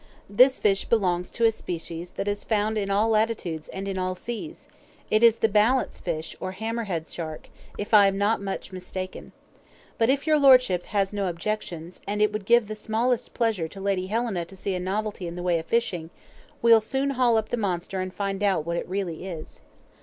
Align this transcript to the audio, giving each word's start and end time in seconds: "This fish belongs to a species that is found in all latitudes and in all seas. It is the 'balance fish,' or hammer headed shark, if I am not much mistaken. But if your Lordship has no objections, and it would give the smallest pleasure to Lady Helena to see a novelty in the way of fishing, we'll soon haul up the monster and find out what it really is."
"This 0.27 0.57
fish 0.57 0.85
belongs 0.85 1.29
to 1.29 1.45
a 1.45 1.51
species 1.51 2.09
that 2.13 2.27
is 2.27 2.43
found 2.43 2.75
in 2.75 2.89
all 2.89 3.07
latitudes 3.09 3.67
and 3.67 3.87
in 3.87 3.99
all 3.99 4.15
seas. 4.15 4.67
It 5.11 5.21
is 5.21 5.35
the 5.35 5.47
'balance 5.47 5.99
fish,' 5.99 6.35
or 6.39 6.53
hammer 6.53 6.85
headed 6.85 7.07
shark, 7.07 7.49
if 7.77 7.93
I 7.93 8.07
am 8.07 8.17
not 8.17 8.41
much 8.41 8.71
mistaken. 8.71 9.31
But 9.99 10.09
if 10.09 10.25
your 10.25 10.39
Lordship 10.39 10.87
has 10.87 11.13
no 11.13 11.27
objections, 11.27 12.01
and 12.07 12.19
it 12.19 12.33
would 12.33 12.45
give 12.45 12.65
the 12.67 12.73
smallest 12.73 13.35
pleasure 13.35 13.67
to 13.67 13.79
Lady 13.79 14.07
Helena 14.07 14.43
to 14.45 14.55
see 14.55 14.73
a 14.73 14.79
novelty 14.79 15.27
in 15.27 15.35
the 15.35 15.43
way 15.43 15.59
of 15.59 15.67
fishing, 15.67 16.09
we'll 16.63 16.81
soon 16.81 17.11
haul 17.11 17.37
up 17.37 17.49
the 17.49 17.55
monster 17.55 18.01
and 18.01 18.11
find 18.11 18.41
out 18.41 18.65
what 18.65 18.77
it 18.77 18.89
really 18.89 19.27
is." 19.27 19.61